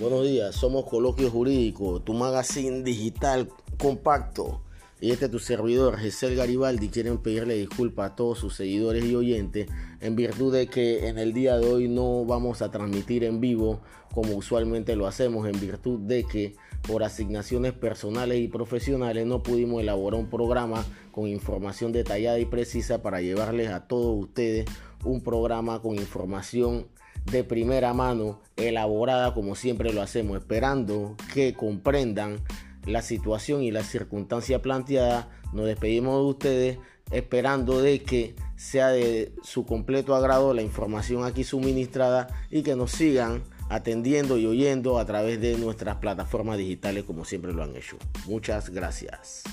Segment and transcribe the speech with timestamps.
[0.00, 4.62] Buenos días, somos Coloquio Jurídico, tu magazine digital compacto.
[5.00, 9.68] Y este tu servidor, Giselle Garibaldi, quieren pedirle disculpas a todos sus seguidores y oyentes
[10.00, 13.80] en virtud de que en el día de hoy no vamos a transmitir en vivo
[14.14, 16.54] como usualmente lo hacemos, en virtud de que
[16.86, 23.02] por asignaciones personales y profesionales no pudimos elaborar un programa con información detallada y precisa
[23.02, 24.64] para llevarles a todos ustedes
[25.04, 26.86] un programa con información
[27.30, 32.40] de primera mano, elaborada como siempre lo hacemos, esperando que comprendan
[32.86, 35.28] la situación y la circunstancia planteada.
[35.52, 36.78] Nos despedimos de ustedes
[37.10, 42.92] esperando de que sea de su completo agrado la información aquí suministrada y que nos
[42.92, 47.96] sigan atendiendo y oyendo a través de nuestras plataformas digitales como siempre lo han hecho.
[48.26, 49.44] Muchas gracias.